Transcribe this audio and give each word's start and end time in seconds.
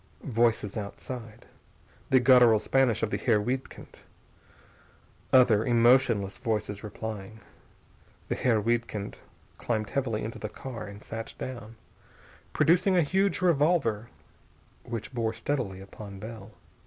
Voices 0.23 0.75
outside. 0.77 1.45
The 2.09 2.19
guttural 2.19 2.59
Spanish 2.59 3.03
of 3.03 3.11
the 3.11 3.17
Herr 3.19 3.39
Wiedkind. 3.39 3.99
Other, 5.31 5.63
emotionless 5.63 6.37
voices 6.37 6.83
replying. 6.83 7.39
The 8.27 8.33
Herr 8.33 8.59
Wiedkind 8.59 9.19
climbed 9.59 9.91
heavily 9.91 10.23
into 10.23 10.39
the 10.39 10.49
car 10.49 10.87
and 10.87 11.03
sat 11.03 11.35
down, 11.37 11.75
producing 12.51 12.97
a 12.97 13.03
huge 13.03 13.41
revolver 13.41 14.09
which 14.83 15.13
bore 15.13 15.33
steadily 15.33 15.81
upon 15.81 16.17
Bell. 16.17 16.49